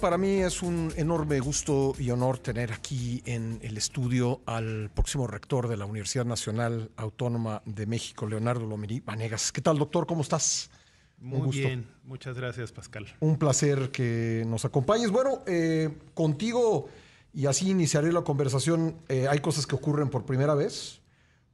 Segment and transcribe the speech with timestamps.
[0.00, 5.26] Para mí es un enorme gusto y honor tener aquí en el estudio al próximo
[5.26, 9.52] rector de la Universidad Nacional Autónoma de México, Leonardo Lomerí Vanegas.
[9.52, 10.06] ¿Qué tal, doctor?
[10.06, 10.70] ¿Cómo estás?
[11.18, 13.06] Muy bien, muchas gracias, Pascal.
[13.20, 15.10] Un placer que nos acompañes.
[15.10, 16.88] Bueno, eh, contigo,
[17.32, 21.00] y así iniciaré la conversación, eh, hay cosas que ocurren por primera vez.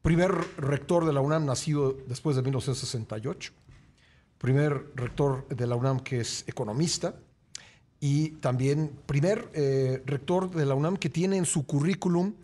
[0.03, 3.53] Primer rector de la UNAM nacido después de 1968.
[4.39, 7.15] Primer rector de la UNAM que es economista
[8.05, 12.35] y también primer eh, rector de la UNAM que tiene en su currículum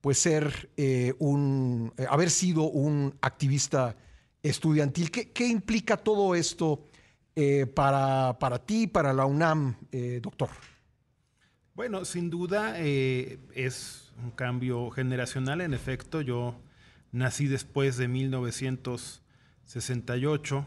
[0.00, 3.96] pues ser eh, un, eh, haber sido un activista
[4.42, 5.12] estudiantil.
[5.12, 6.88] ¿Qué, qué implica todo esto
[7.74, 9.76] para, para ti, para la UNAM,
[10.20, 10.48] doctor?
[11.74, 15.60] Bueno, sin duda es un cambio generacional.
[15.60, 16.54] En efecto, yo
[17.10, 20.64] nací después de 1968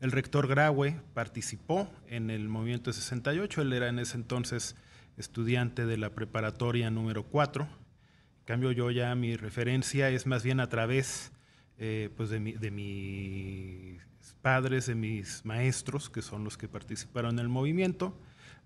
[0.00, 4.74] el rector Graue participó en el movimiento 68, él era en ese entonces
[5.18, 7.64] estudiante de la preparatoria número 4.
[7.64, 11.32] En cambio, yo ya mi referencia es más bien a través
[11.78, 14.00] eh, pues de, mis
[14.40, 18.18] padres, de mis maestros, que son los que participaron en el movimiento.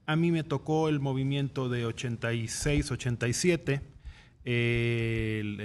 [0.07, 3.81] A mí me tocó el movimiento de 86, 87,
[4.45, 5.61] eh, el,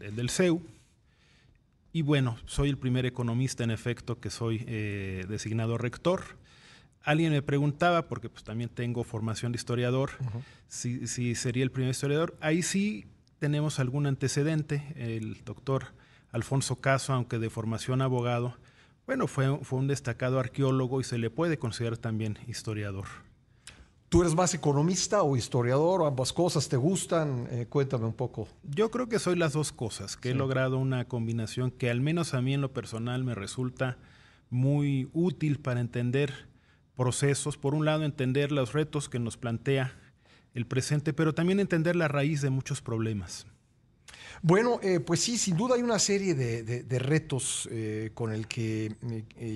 [0.00, 0.62] el del CEU,
[1.92, 6.22] y bueno, soy el primer economista en efecto que soy eh, designado rector.
[7.02, 10.10] Alguien me preguntaba, porque pues también tengo formación de historiador,
[10.68, 12.36] si, sería el primer historiador.
[12.40, 13.06] Ahí sí
[13.38, 14.92] tenemos algún antecedente.
[14.96, 15.86] El doctor
[16.30, 18.56] Alfonso Caso, aunque de formación abogado,
[19.06, 23.06] bueno, fue, fue un destacado arqueólogo y se le puede considerar también historiador.
[24.10, 27.46] ¿Tú eres más economista o historiador o ambas cosas te gustan?
[27.48, 28.48] Eh, cuéntame un poco.
[28.64, 32.34] Yo creo que soy las dos cosas, que he logrado una combinación que al menos
[32.34, 33.98] a mí en lo personal me resulta
[34.50, 36.48] muy útil para entender
[36.96, 37.56] procesos.
[37.56, 39.96] Por un lado, entender los retos que nos plantea
[40.54, 43.46] el presente, pero también entender la raíz de muchos problemas.
[44.42, 48.92] Bueno, eh, pues sí, sin duda hay una serie de, retos eh, con el que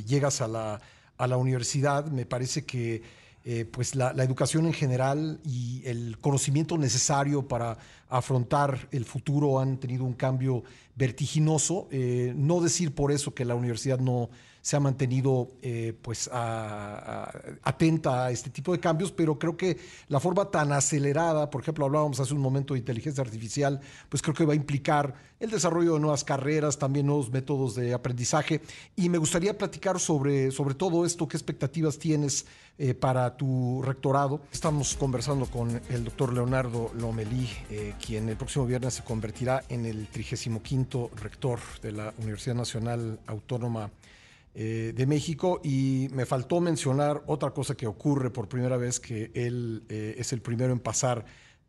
[0.06, 0.80] llegas a la,
[1.16, 2.06] a la universidad.
[2.06, 7.76] Me parece que eh, pues la, educación en general y el conocimiento necesario para
[8.08, 10.64] afrontar el futuro han tenido un cambio
[10.96, 11.86] vertiginoso.
[11.90, 14.30] Eh, no decir por eso que la universidad no
[14.64, 19.76] se ha mantenido eh, pues atenta a este tipo de cambios, pero creo que
[20.08, 24.34] la forma tan acelerada, por ejemplo, hablábamos hace un momento de inteligencia artificial, pues creo
[24.34, 28.62] que va a implicar el desarrollo de nuevas carreras, también nuevos métodos de aprendizaje.
[28.96, 32.46] Y me gustaría platicar sobre, sobre todo esto, qué expectativas tienes
[32.78, 34.40] eh, para tu rectorado.
[34.50, 39.84] Estamos conversando con el doctor Leonardo Lomelí, eh, quien el próximo viernes se convertirá en
[39.84, 43.90] el 35 rector de la Universidad Nacional Autónoma
[44.56, 49.32] eh, de México y me faltó mencionar otra cosa que ocurre por primera vez, que
[49.34, 51.24] él eh, es el primero en pasar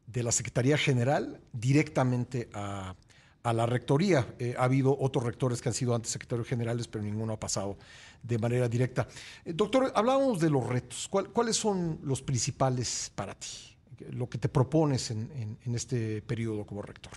[0.05, 2.95] de la Secretaría General directamente a,
[3.43, 4.35] la Rectoría.
[4.37, 7.77] Eh, ha habido otros rectores que han sido antes secretarios generales, pero ninguno ha pasado
[8.21, 9.07] de manera directa.
[9.45, 11.07] doctor, hablábamos de los retos.
[11.09, 13.77] ¿Cuáles son los principales para ti?
[14.11, 17.13] Lo que te propones en este periodo como rector.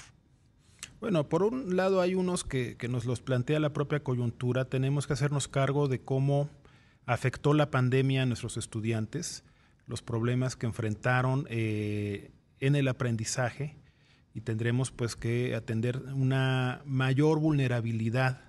[1.00, 4.64] Bueno, por un lado hay unos que, nos los plantea la propia coyuntura.
[4.64, 6.50] Tenemos que hacernos cargo de cómo
[7.06, 9.44] afectó la pandemia a nuestros estudiantes,
[9.86, 13.76] los problemas que enfrentaron eh, en el aprendizaje
[14.34, 18.40] y tendremos pues que atender una mayor vulnerabilidad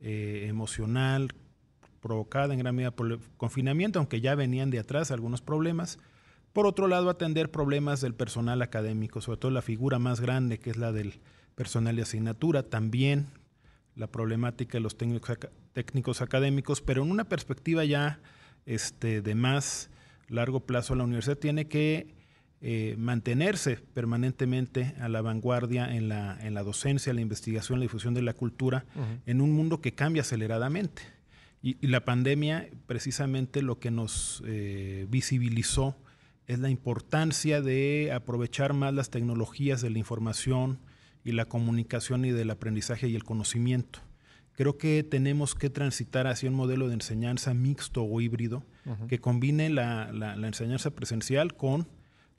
[0.00, 1.28] eh, emocional
[2.00, 6.00] provocada en gran medida por el confinamiento, aunque ya venían de atrás algunos problemas.
[6.52, 10.70] Por otro lado, atender problemas del personal académico, sobre todo la figura más grande que
[10.70, 11.20] es la del
[11.58, 13.26] personal de asignatura, también
[13.96, 18.20] la problemática de los técnicos, académicos, pero en una perspectiva ya
[18.64, 19.90] este, de más
[20.28, 22.14] largo plazo, la universidad tiene que
[22.60, 28.14] eh, mantenerse permanentemente a la vanguardia en la, en la docencia, la investigación, la difusión
[28.14, 28.86] de la cultura,
[29.26, 31.02] en un mundo que cambia aceleradamente.
[31.60, 35.96] Y, la pandemia, precisamente lo que nos eh, visibilizó
[36.46, 40.78] es la importancia de aprovechar más las tecnologías de la información,
[41.28, 44.00] y la comunicación y del aprendizaje y el conocimiento.
[44.54, 48.64] Creo que tenemos que transitar hacia un modelo de enseñanza mixto o híbrido
[49.08, 50.08] que combine la,
[50.42, 51.86] enseñanza presencial con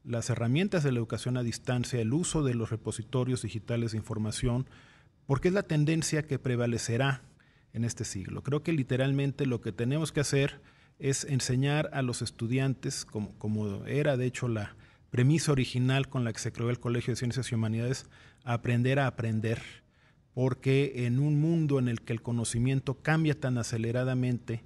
[0.04, 4.66] las herramientas de la educación a distancia, el uso de los repositorios digitales de información,
[5.28, 7.22] porque es la tendencia que prevalecerá
[7.74, 8.42] en este siglo.
[8.42, 10.62] Creo que literalmente lo que tenemos que hacer
[10.98, 14.76] es enseñar a los estudiantes, como, como era de hecho la,
[15.10, 18.06] premisa original con la que se creó el Colegio de Ciencias y Humanidades,
[18.44, 19.62] aprender a aprender,
[20.34, 24.64] porque en un mundo en el que el conocimiento cambia tan aceleradamente,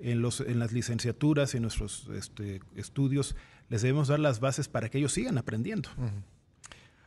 [0.00, 3.36] en, los, en las licenciaturas, en nuestros este, estudios,
[3.68, 5.90] les debemos dar las bases para que ellos sigan aprendiendo.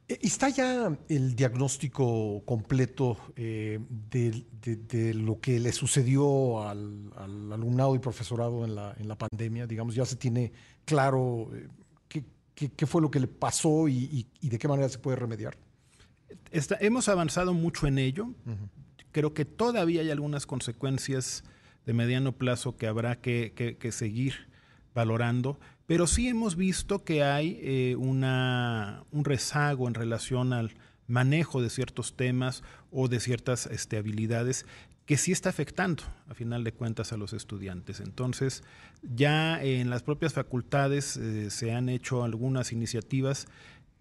[0.08, 8.00] Eh, ¿Está ya el diagnóstico completo eh, de, lo que le sucedió al, alumnado y
[8.00, 9.68] profesorado en la, en la, pandemia?
[9.68, 10.52] Digamos, ya se tiene
[10.86, 11.68] claro eh,
[12.56, 15.58] qué, fue lo que le pasó y, de qué manera se puede remediar.
[16.80, 18.30] hemos avanzado mucho en ello.
[19.12, 21.44] Creo que todavía hay algunas consecuencias
[21.86, 24.48] de mediano plazo que habrá que, seguir
[24.94, 30.76] valorando, pero sí hemos visto que hay eh, una, un rezago en relación al
[31.08, 34.66] manejo de ciertos temas o de ciertas este, habilidades
[35.06, 38.00] que sí está afectando, a final de cuentas, a los estudiantes.
[38.00, 38.64] Entonces,
[39.02, 43.48] ya en las propias facultades eh, se han hecho algunas iniciativas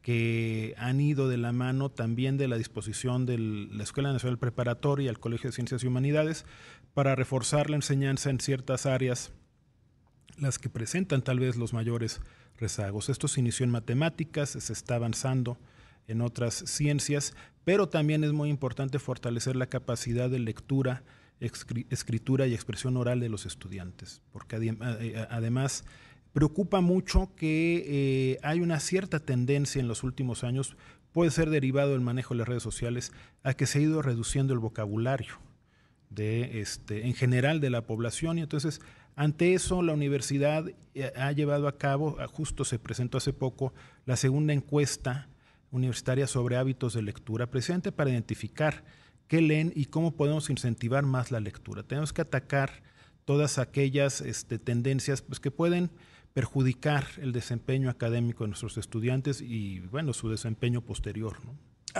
[0.00, 5.06] que han ido de la mano también de la disposición de la Escuela Nacional Preparatoria
[5.06, 6.44] y el Colegio de Ciencias y Humanidades
[6.93, 9.32] para reforzar la enseñanza en ciertas áreas,
[10.38, 12.20] las que presentan tal vez los mayores
[12.58, 13.08] rezagos.
[13.08, 15.56] Esto se inició en matemáticas, se está avanzando
[16.08, 17.34] en otras ciencias,
[17.64, 21.04] pero también es muy importante fortalecer la capacidad de lectura,
[21.40, 25.84] escritura y expresión oral de los estudiantes, porque eh, además
[26.32, 30.76] preocupa mucho que eh, hay una cierta tendencia en los últimos años,
[31.12, 33.12] puede ser derivado del manejo de las redes sociales,
[33.43, 35.38] a que se ha ido reduciendo el vocabulario
[36.10, 38.81] de este, en general de la población y entonces
[39.14, 43.75] ante eso la universidad eh, ha llevado a cabo, justo se presentó hace poco,
[44.06, 45.28] la segunda encuesta
[45.72, 48.84] universitaria sobre hábitos de lectura, precisamente para identificar
[49.26, 51.82] qué leen y cómo podemos incentivar más la lectura.
[51.82, 52.82] Tenemos que atacar
[53.24, 55.90] todas aquellas este, tendencias pues, que pueden
[56.34, 61.38] perjudicar el desempeño académico de nuestros estudiantes y bueno, su desempeño posterior.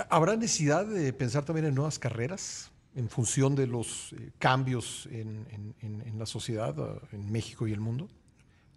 [0.09, 6.15] ¿Habrá necesidad de pensar también en nuevas carreras en función de los eh, cambios en,
[6.17, 8.09] la sociedad, ah, en México y el mundo?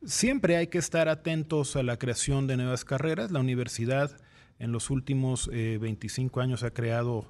[0.04, 3.30] Siempre hay que estar atentos a la creación de nuevas carreras.
[3.30, 4.16] La universidad
[4.58, 7.26] en los últimos 25 eh, años ha creado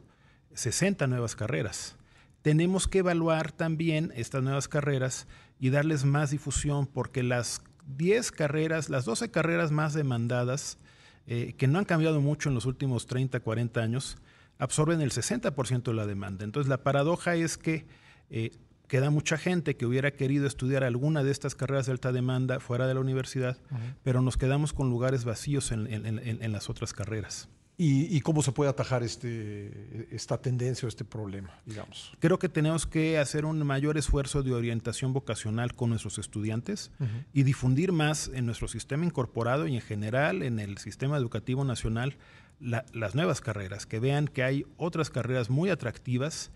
[0.55, 1.97] 60 nuevas carreras.
[2.43, 5.27] Tenemos que evaluar también estas nuevas carreras
[5.59, 7.63] y darles más difusión porque las
[7.97, 10.79] 10 carreras, las 12 carreras más demandadas,
[11.27, 14.17] eh, que no han cambiado mucho en los últimos 30, 40 años,
[14.59, 16.45] absorben el 60% de la demanda.
[16.45, 17.87] Entonces la paradoja es que
[18.31, 18.53] eh,
[18.89, 22.87] queda mucha gente que hubiera querido estudiar alguna de estas carreras de alta demanda fuera
[22.87, 23.59] de la universidad,
[24.03, 27.49] pero nos quedamos con lugares vacíos en las otras carreras.
[27.79, 32.11] ¿Y, cómo se puede atajar este, esta tendencia o este problema, digamos?
[32.21, 36.91] Creo que tenemos que hacer un mayor esfuerzo de orientación vocacional con nuestros estudiantes
[37.35, 42.17] y difundir más en nuestro sistema incorporado y en general en el sistema educativo nacional
[42.61, 46.53] las nuevas carreras, que vean que hay otras carreras muy atractivas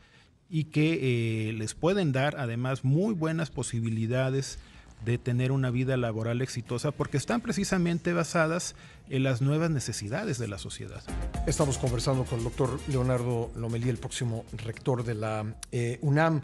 [0.50, 4.58] y que eh, les pueden dar además muy buenas posibilidades
[5.05, 8.75] de tener una vida laboral exitosa porque están precisamente basadas
[9.08, 11.02] en las nuevas necesidades de la sociedad.
[11.47, 16.43] Estamos conversando con el doctor Leonardo Lomelí, el próximo rector de la eh, UNAM.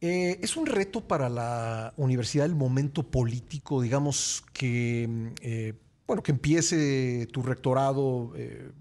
[0.00, 5.32] Eh, es un reto para la universidad el momento político, digamos que,
[6.06, 8.32] bueno, que empiece tu rectorado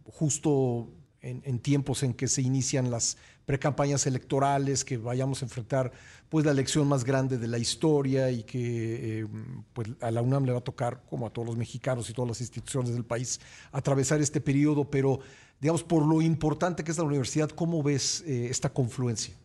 [0.06, 0.90] justo
[1.26, 5.92] en, tiempos en que se inician las precampañas electorales, que vayamos a enfrentar
[6.30, 9.28] pues la elección más grande de la historia y que eh,
[9.74, 12.30] pues a la UNAM le va a tocar, como a todos los mexicanos y todas
[12.30, 13.40] las instituciones del país,
[13.72, 15.20] atravesar este periodo, pero
[15.60, 19.36] digamos, por lo importante que es la universidad, ¿cómo ves eh, esta confluencia?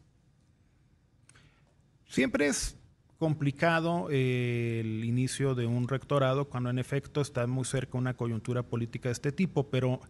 [2.08, 2.76] Siempre es
[3.18, 8.62] complicado eh, el inicio de un rectorado cuando en efecto está muy cerca una coyuntura
[8.62, 10.00] política de este tipo, pero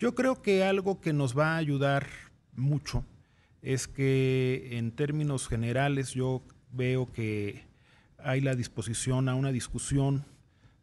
[0.00, 2.08] yo creo que algo que nos va a ayudar
[2.56, 3.04] mucho
[3.62, 7.64] es que en términos generales yo veo que
[8.18, 10.24] hay la disposición a una discusión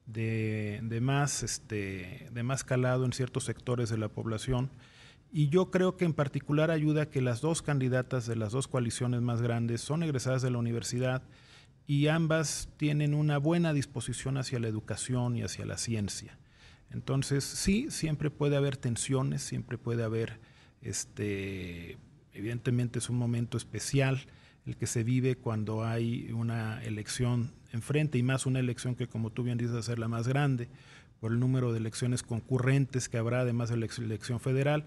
[0.06, 4.70] de, más, este, de más calado en ciertos sectores de la población.
[5.32, 9.22] Y yo creo que en particular ayuda que las dos candidatas de las dos coaliciones
[9.22, 11.24] más grandes son egresadas de la universidad
[11.86, 16.38] y ambas tienen una buena disposición hacia la educación y hacia la ciencia.
[16.90, 20.40] Entonces, sí, siempre puede haber tensiones, siempre puede haber
[20.82, 21.98] este,
[22.38, 24.22] Evidentemente es un momento especial
[24.68, 29.32] el que se vive cuando hay una elección enfrente y más una elección que como
[29.32, 30.70] tú bien dices va ser la más grande
[31.20, 34.86] por el número de elecciones concurrentes que habrá además de la elección federal.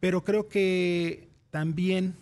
[0.00, 2.14] Pero creo que también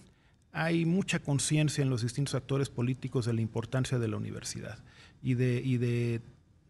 [0.52, 4.78] hay mucha conciencia en los distintos actores políticos de la importancia de la universidad
[5.22, 6.20] y de, y de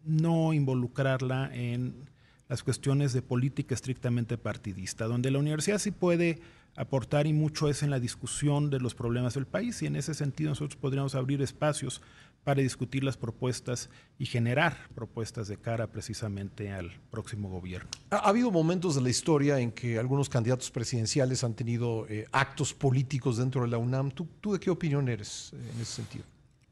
[0.05, 2.09] no involucrarla en
[2.47, 6.39] las cuestiones de política estrictamente partidista, donde la universidad sí puede
[6.75, 10.13] aportar y mucho es en la discusión de los problemas del país y en ese
[10.13, 12.01] sentido nosotros podríamos abrir espacios
[12.43, 17.89] para discutir las propuestas y generar propuestas de cara precisamente al próximo gobierno.
[18.09, 22.73] Ha, habido momentos de la historia en que algunos candidatos presidenciales han tenido eh, actos
[22.73, 24.11] políticos dentro de la UNAM.
[24.11, 26.25] ¿Tú, ¿Tú, de qué opinión eres eh, en ese sentido?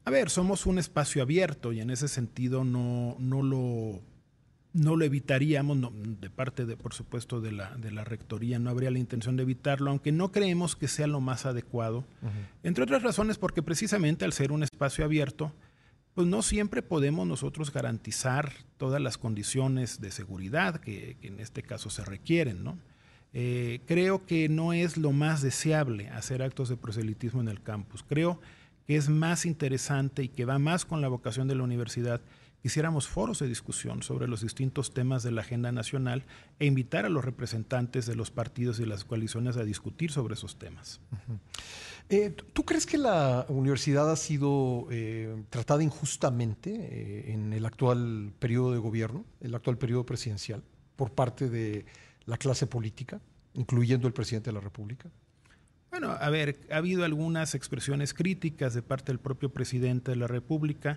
[0.04, 4.00] A ver, somos un espacio abierto y en ese sentido no, no lo
[4.72, 5.78] no lo evitaríamos,
[6.20, 9.42] de parte, de, por supuesto, de la, de la rectoría, no habría la intención de
[9.42, 12.04] evitarlo, aunque no creemos que sea lo más adecuado,
[12.62, 15.52] entre otras razones porque precisamente al ser un espacio abierto,
[16.14, 21.90] pues no siempre podemos nosotros garantizar todas las condiciones de seguridad que, en este caso
[21.90, 22.78] se requieren, ¿no?
[23.32, 28.02] Eh, creo que no es lo más deseable hacer actos de proselitismo en el campus.
[28.02, 28.40] Creo
[28.88, 32.20] que es más interesante y que va más con la vocación de la universidad
[32.62, 36.24] hiciéramos foros de discusión sobre los distintos temas de la agenda nacional
[36.58, 40.58] e invitar a los representantes de los partidos y las coaliciones a discutir sobre esos
[40.58, 41.00] temas.
[42.08, 48.32] Eh, ¿Tú crees que la universidad ha sido eh, tratada injustamente eh, en el actual
[48.38, 50.62] periodo de gobierno, el actual periodo presidencial,
[50.96, 51.86] por parte de
[52.26, 53.20] la clase política,
[53.54, 55.08] incluyendo el presidente de la República?
[55.90, 60.28] Bueno, a ver, ha habido algunas expresiones críticas de parte del propio presidente de la
[60.28, 60.96] República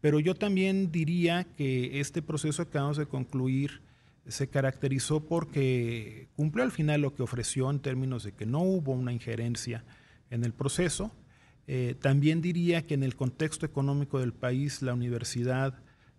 [0.00, 3.82] pero yo también diría que este proceso que acabamos de concluir
[4.26, 8.92] se caracterizó porque cumplió al final lo que ofreció en términos de que no hubo
[8.92, 9.84] una injerencia
[10.30, 11.10] en el proceso.
[11.66, 15.74] Eh, también diría que en el contexto económico del país la universidad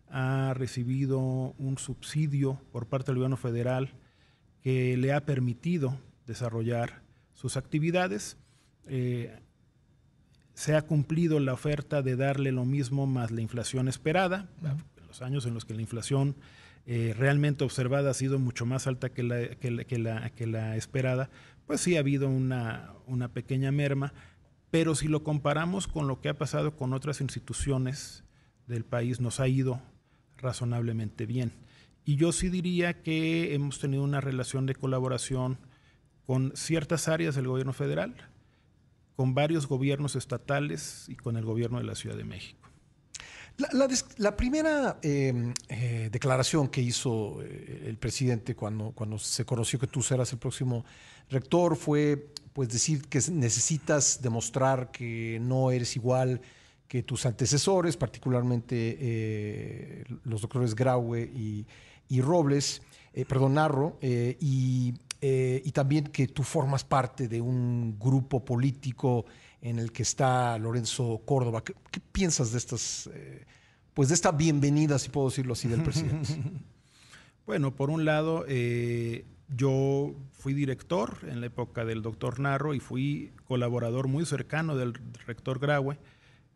[0.10, 3.94] ha recibido un subsidio por parte del gobierno federal
[4.62, 8.38] que le ha permitido desarrollar sus actividades.
[8.88, 9.40] Eh,
[10.60, 14.50] se ha cumplido la oferta de darle lo mismo más la inflación esperada.
[14.62, 16.36] En los años en los que la inflación
[16.86, 21.30] eh, realmente observada ha sido mucho más alta que la, que la, esperada,
[21.66, 24.12] pues sí ha habido una, una, pequeña merma,
[24.70, 28.26] pero si lo comparamos con lo que ha pasado con otras instituciones
[28.68, 29.82] del país, nos ha ido
[30.36, 31.54] razonablemente bien.
[32.04, 35.58] Y yo sí diría que hemos tenido una relación de colaboración
[36.26, 38.14] con ciertas áreas del gobierno federal,
[39.20, 42.70] con varios gobiernos estatales y con el gobierno de la Ciudad de México.
[44.18, 49.88] La, primera em, eh, declaración que hizo eh, el presidente cuando, cuando se conoció que
[49.88, 50.86] tú serás el próximo
[51.30, 56.40] rector fue pues decir que necesitas demostrar que no eres igual
[56.88, 61.68] que tus antecesores, particularmente eh, los doctores Graue y,
[62.08, 62.82] y Robles,
[63.28, 69.26] perdón, Narro, y eh, y también que tú formas parte de un grupo político
[69.62, 71.64] en el que está Lorenzo Córdoba.
[71.64, 71.74] ¿Qué,
[72.12, 73.46] piensas de estas, eh,
[73.94, 76.30] pues de esta bienvenida, si puedo decirlo así, del presidente?
[77.46, 82.80] bueno, por un lado, eh, yo fui director en la época del doctor Narro y
[82.80, 84.94] fui colaborador muy cercano del
[85.26, 85.98] rector Graue.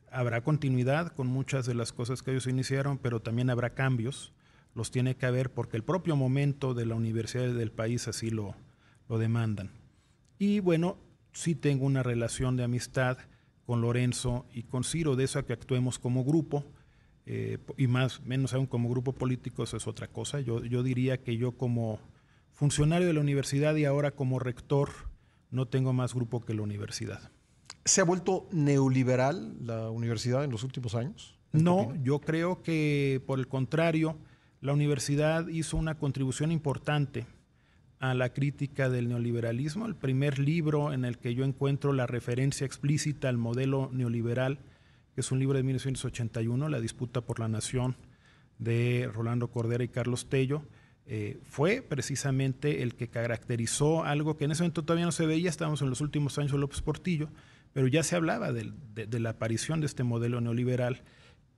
[0.10, 4.32] Habrá continuidad con muchas de las cosas que ellos iniciaron, pero también habrá cambios
[4.76, 8.56] los tiene que haber porque el propio momento de la universidad del país así lo,
[9.10, 9.72] lo demandan.
[10.40, 10.98] Y bueno,
[11.32, 13.18] sí tengo una relación de amistad
[13.66, 16.66] con Lorenzo y con Ciro, de eso a que actuemos como grupo,
[17.26, 20.42] eh, y más menos aún como grupo político, eso es otra cosa.
[20.42, 22.00] Yo, yo diría que yo como
[22.54, 24.90] funcionario de la universidad y ahora como rector
[25.50, 27.32] no tengo más grupo que la universidad.
[27.86, 31.38] ¿Se ha vuelto neoliberal la universidad en los últimos años?
[31.52, 34.18] No, yo creo que por el contrario,
[34.64, 37.26] la universidad hizo una contribución importante
[38.00, 39.86] a la crítica del neoliberalismo.
[39.86, 44.60] El primer libro en el que yo encuentro la referencia explícita al modelo neoliberal,
[45.16, 47.98] que es un libro de 1981, La disputa por la nación,
[48.58, 50.64] de Rolando Cordera y Carlos Tello,
[51.08, 55.50] eh, fue precisamente el que caracterizó algo que en ese momento todavía no se veía,
[55.50, 57.28] estábamos en los últimos años de López Portillo,
[57.74, 61.04] pero ya se hablaba de, de la aparición de este modelo neoliberal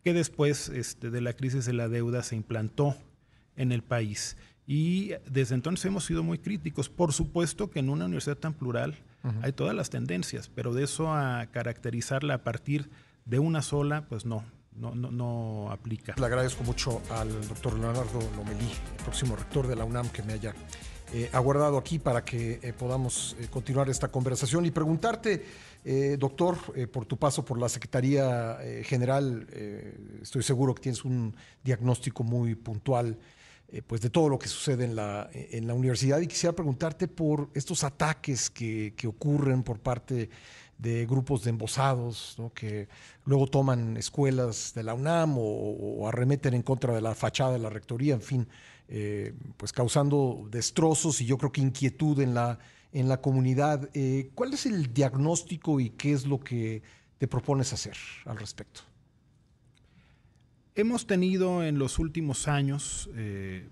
[0.05, 2.95] que después este, de la crisis de la deuda se implantó
[3.55, 4.37] en el país.
[4.67, 6.89] Y desde entonces hemos sido muy críticos.
[6.89, 8.95] Por supuesto que en una universidad tan plural
[9.41, 12.91] hay todas las tendencias, pero de eso a caracterizarla a partir
[13.25, 14.45] de una sola, pues no,
[14.75, 16.13] no, no, aplica.
[16.19, 20.33] Le agradezco mucho al doctor Leonardo Lomelí, el próximo rector de la UNAM, que me
[20.33, 20.53] haya
[21.13, 25.45] eh, aguardado aquí para que eh, podamos eh, continuar esta conversación y preguntarte
[25.83, 26.57] eh, doctor,
[26.91, 29.45] por tu paso por la Secretaría General,
[30.19, 33.19] estoy seguro que tienes un diagnóstico muy puntual
[33.85, 37.49] pues de todo lo que sucede en la, en la universidad y quisiera preguntarte por
[37.53, 40.31] estos ataques que, ocurren por parte
[40.79, 42.87] de grupos de embosados que
[43.25, 47.69] luego toman escuelas de la UNAM o, arremeten en contra de la fachada de la
[47.69, 48.47] rectoría, en fin,
[49.57, 52.59] pues causando destrozos y yo creo que inquietud en la
[52.95, 53.89] en la comunidad.
[53.93, 56.81] Eh, ¿Cuál es el diagnóstico y qué es lo que
[57.17, 58.81] te propones hacer al respecto?
[60.75, 63.67] Hemos tenido en los últimos años eh,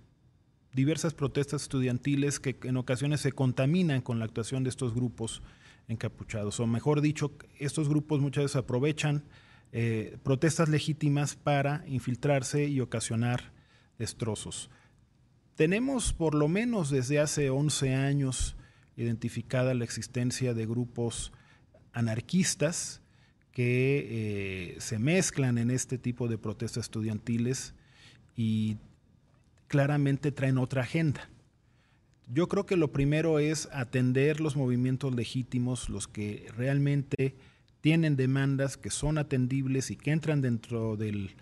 [0.74, 5.42] diversas protestas estudiantiles que en ocasiones se contaminan con la actuación de estos grupos
[5.88, 9.24] encapuchados, o mejor dicho, estos grupos muchas veces aprovechan
[9.72, 13.54] eh, protestas legítimas para infiltrarse y ocasionar
[13.98, 14.70] destrozos.
[15.56, 18.56] Tenemos por lo menos desde hace 11 años
[18.98, 21.32] identificada la existencia de grupos
[21.94, 23.02] anarquistas
[23.52, 27.76] que eh, se mezclan en este tipo de protestas estudiantiles
[28.36, 28.78] y
[29.68, 31.30] claramente traen otra agenda.
[32.28, 37.36] Yo creo que lo primero es atender los movimientos legítimos, los que realmente
[37.82, 41.36] tienen demandas que son atendibles y que entran dentro del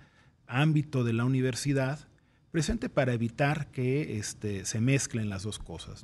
[0.48, 2.08] ámbito de la universidad,
[2.51, 6.03] presente para evitar que este, se mezclen las dos cosas.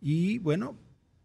[0.00, 0.76] Y bueno,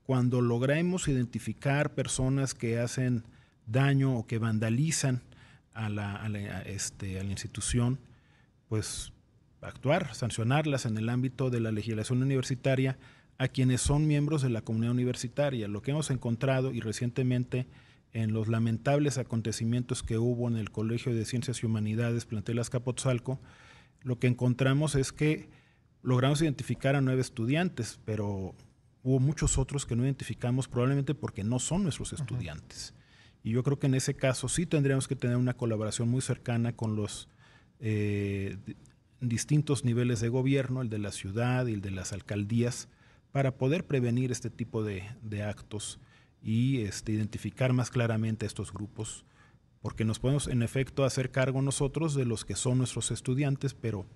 [0.04, 3.24] cuando logremos identificar personas que hacen
[3.66, 5.24] daño o que vandalizan
[5.74, 6.26] a la,
[6.66, 8.00] este, a la institución,
[8.70, 9.12] pues
[9.62, 12.98] actuar, sancionarlas en el ámbito de la legislación universitaria
[13.38, 15.68] a quienes son miembros de la comunidad universitaria.
[15.68, 17.68] Lo que hemos encontrado y recientemente
[18.14, 23.42] en los lamentables acontecimientos que hubo en el Colegio de Ciencias y Humanidades Plantel Azcapotzalco,
[24.06, 25.50] lo que encontramos es que
[26.04, 28.54] logramos identificar a nueve estudiantes, pero
[29.04, 32.94] hubo muchos otros que no identificamos probablemente porque no son nuestros estudiantes.
[33.44, 36.76] Y yo creo que en ese caso sí tendríamos que tener una colaboración muy cercana
[36.76, 37.28] con los
[37.80, 38.58] eh,
[39.22, 42.88] distintos niveles de gobierno, el de la ciudad y el de las alcaldías,
[43.32, 46.00] para poder prevenir este tipo de, de actos
[46.44, 49.26] y este, identificar más claramente a estos grupos,
[49.86, 54.08] porque nos podemos en efecto hacer cargo nosotros de los que son nuestros estudiantes, pero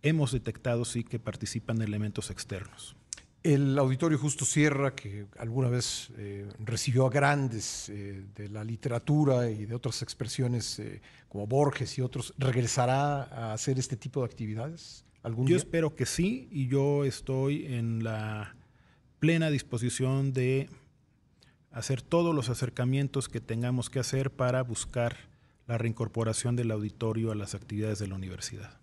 [0.00, 2.94] hemos detectado sí que participan elementos externos.
[3.42, 9.50] El Auditorio Justo Sierra, que alguna vez eh, recibió a grandes eh, de la literatura
[9.50, 14.26] y de otras expresiones eh, como Borges y otros, ¿regresará a hacer este tipo de
[14.26, 18.54] actividades algún yo espero que sí, y yo estoy en la
[19.18, 20.68] plena disposición de
[21.72, 25.16] hacer todos los acercamientos que tengamos que hacer para buscar
[25.66, 28.78] la reincorporación del auditorio a las actividades de la universidad.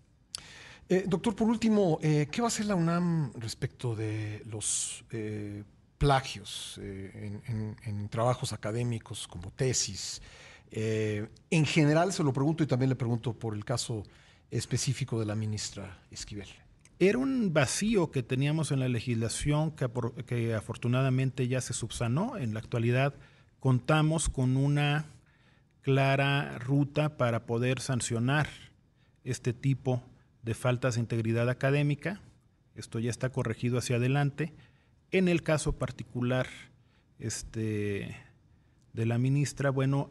[0.88, 5.62] Eh, doctor, por último, eh, ¿qué va a hacer la UNAM respecto de los eh,
[5.98, 10.20] plagios en, trabajos académicos como tesis?
[10.72, 14.04] en general se lo pregunto y también le pregunto por el caso
[14.52, 16.48] específico de la ministra Esquivel.
[17.02, 22.36] Era un vacío que teníamos en la legislación que, afortunadamente ya se subsanó.
[22.36, 23.14] En la actualidad
[23.58, 25.06] contamos con una
[25.80, 28.48] clara ruta para poder sancionar
[29.24, 30.02] este tipo
[30.42, 32.20] de faltas de integridad académica.
[32.74, 34.52] Esto ya está corregido hacia adelante.
[35.10, 36.48] En el caso particular
[37.18, 38.14] este,
[38.92, 40.10] de la ministra, bueno,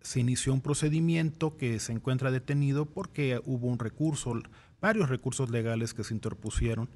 [0.00, 4.40] se inició un procedimiento que se encuentra detenido porque hubo un recurso
[4.82, 6.90] varios recursos legales que se interpusieron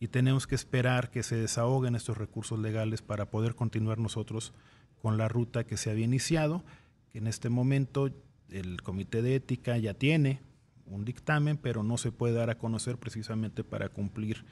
[0.00, 4.54] y tenemos que esperar que se desahoguen estos recursos legales para poder continuar nosotros
[5.02, 6.64] con la ruta que se había iniciado,
[7.12, 8.10] que en este momento
[8.48, 10.40] el Comité de Ética ya tiene
[10.86, 14.44] un dictamen, pero no se puede dar a conocer precisamente para cumplir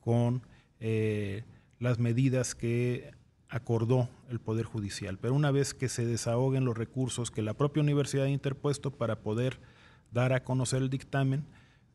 [0.00, 0.42] con
[0.80, 1.44] eh,
[1.78, 3.12] las medidas que
[3.50, 5.18] acordó el Poder Judicial.
[5.18, 9.20] Pero una vez que se desahoguen los recursos que la propia universidad ha interpuesto para
[9.20, 9.58] poder
[10.12, 11.44] dar a conocer el dictamen,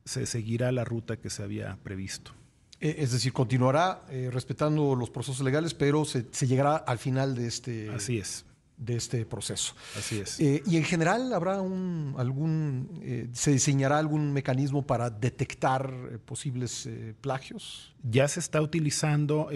[0.06, 2.32] se seguirá la ruta que se había previsto.
[2.80, 7.48] Eh, es decir, continuará eh, respetando los procesos legales, pero se, llegará al final de
[7.48, 8.46] este, Así es.
[8.76, 9.74] de este proceso.
[9.98, 10.38] Así es.
[10.42, 16.90] Eh, y en general habrá un, algún, se diseñará algún mecanismo para detectar posibles
[17.22, 17.96] plagios.
[18.04, 19.48] Ya se está utilizando,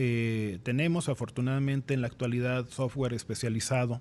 [0.63, 3.99] tenemos afortunadamente en la actualidad software especializado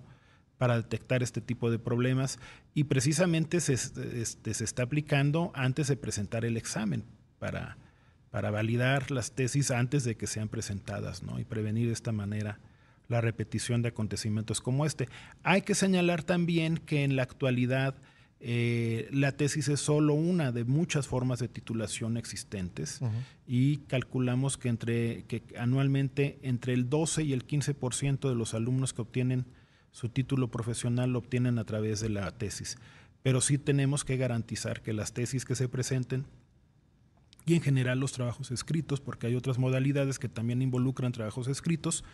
[0.59, 2.39] para detectar este tipo de problemas
[2.75, 7.05] y precisamente se, este, se está aplicando antes de presentar el examen
[7.39, 7.77] para,
[8.31, 11.39] para validar las tesis antes de que sean presentadas ¿no?
[11.39, 12.59] y prevenir de esta manera
[13.09, 15.09] la repetición de acontecimientos como este.
[15.43, 17.95] Hay que señalar también que en la actualidad
[18.41, 23.01] eh, la tesis es solo una de muchas formas de titulación existentes
[23.47, 28.93] y calculamos que, entre, que anualmente entre el 12 y el 15% de los alumnos
[28.93, 29.47] que obtienen
[29.97, 32.77] su título profesional lo obtienen a través de la tesis.
[33.23, 36.27] Pero sí tenemos que garantizar que las tesis que se presenten
[37.47, 42.05] y en general los trabajos escritos, porque hay otras modalidades que también involucran trabajos escritos,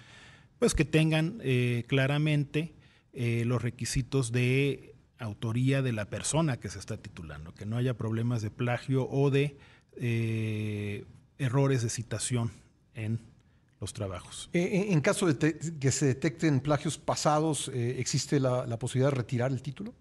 [0.61, 2.73] pues que tengan eh, claramente
[3.15, 7.95] eh, los requisitos de autoría de la persona que se está titulando, que no haya
[7.95, 9.57] problemas de plagio o de
[9.97, 11.05] eh,
[11.37, 12.53] errores de citación
[12.95, 13.19] en
[13.83, 14.49] los trabajos.
[14.53, 19.17] Eh, eh, en caso de que se detecten plagios pasados, eh, ¿existe la, posibilidad de
[19.17, 19.93] retirar el título?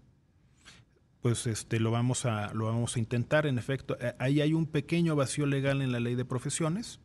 [1.21, 3.45] pues este, lo, vamos a, lo vamos a intentar.
[3.45, 6.99] En efecto, ahí hay un pequeño vacío legal en la ley de profesiones,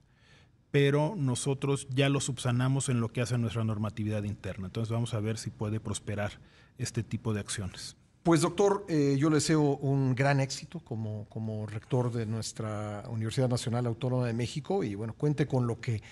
[0.71, 4.69] pero nosotros ya lo subsanamos en lo que hace nuestra normatividad interna.
[4.69, 6.41] Entonces vamos a ver si puede prosperar
[6.79, 7.97] este tipo de acciones.
[8.23, 13.49] Pues doctor, eh, yo le deseo un gran éxito como, como rector de nuestra Universidad
[13.49, 16.03] Nacional Autónoma de México y bueno, cuente con lo que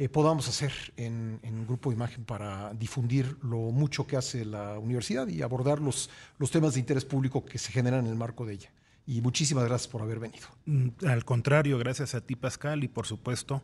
[0.00, 5.28] eh, podamos hacer en, en, Grupo Imagen para difundir lo mucho que hace la universidad
[5.28, 6.08] y abordar los,
[6.38, 8.70] los temas de interés público que se generan en el marco de ella.
[9.06, 10.46] Y muchísimas gracias por haber venido.
[10.64, 13.60] Mm, al contrario, gracias a ti Pascal y por supuesto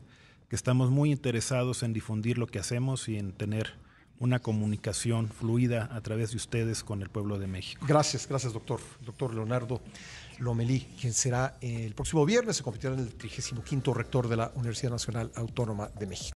[0.51, 3.72] que estamos muy interesados en difundir lo que hacemos y en tener
[4.18, 7.85] una comunicación fluida a través de ustedes con el pueblo de México.
[7.87, 9.81] Gracias, gracias doctor, doctor Leonardo
[10.38, 14.92] Lomelí, quien será el próximo viernes, se convirtió en el 35 rector de la Universidad
[14.92, 16.35] Nacional Autónoma de México.